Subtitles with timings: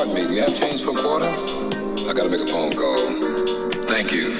[0.00, 1.28] pardon me, do you have change for a quarter?
[1.28, 2.96] I gotta make a phone call.
[3.84, 4.30] Thank you.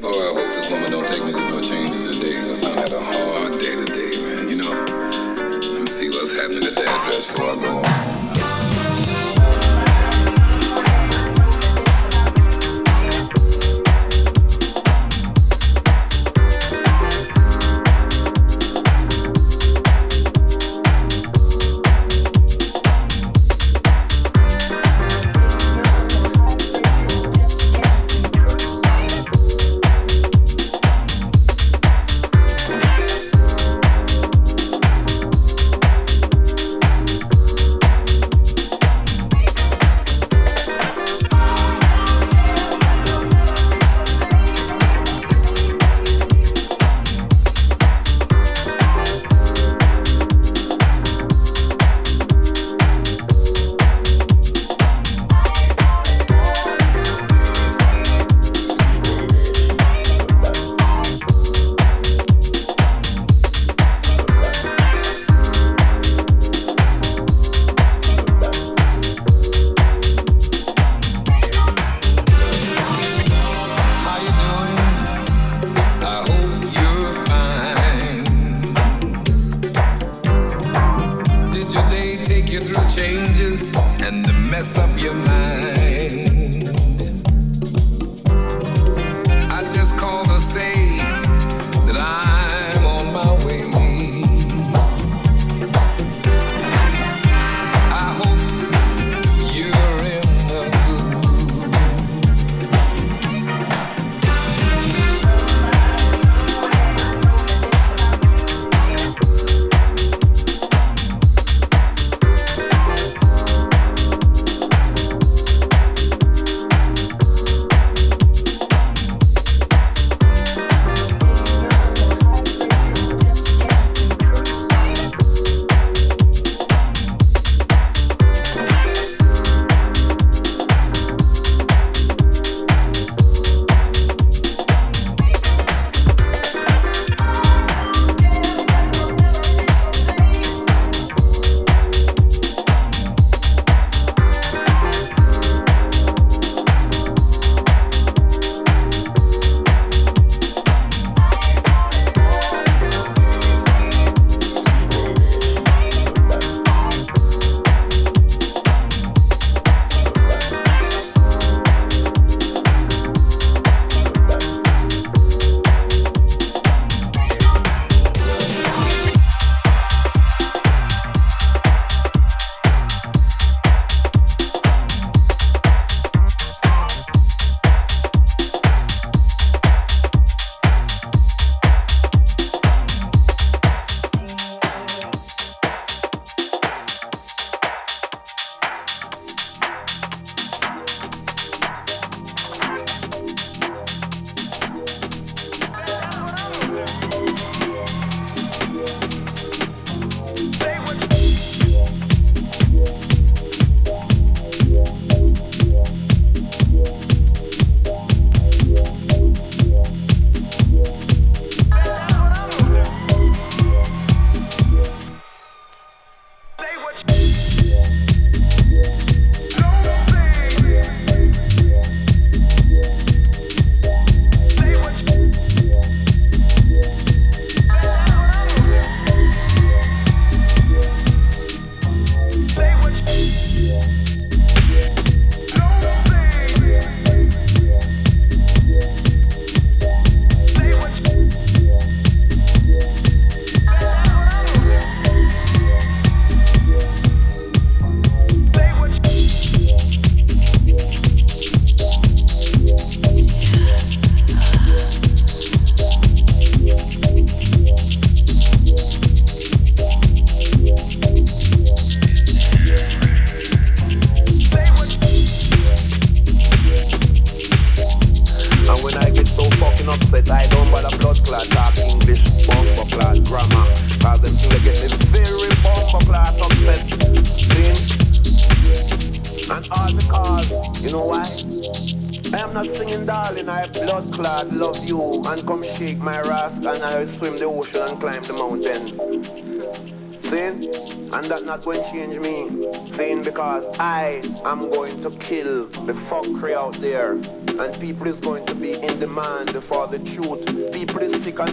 [0.00, 2.92] Boy, I hope this woman don't take me through no changes today, cause I had
[2.92, 4.72] a hard day today, man, you know?
[5.74, 8.15] Let me see what's happening at the address before I go home.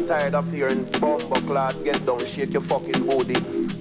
[0.08, 3.36] Tired of hearing bomber clad, get down, shake your fucking booty.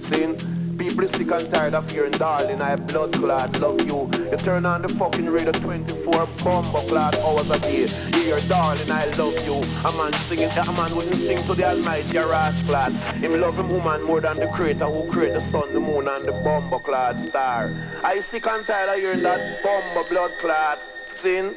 [0.07, 0.37] Saying
[0.77, 4.09] People sick and tired of hearing darling, I blood clot, love you.
[4.31, 7.87] You turn on the fucking radio 24 bomber clot hours a day.
[8.17, 9.61] You hear darling, I love you.
[9.87, 12.91] A man singing, a man wouldn't sing to the almighty ras clot.
[12.91, 16.25] Him love him woman more than the creator who create the sun, the moon and
[16.25, 17.71] the bomber clot star.
[18.03, 20.79] I sick and tired of hearing that bomber blood clot.
[21.15, 21.55] Sin.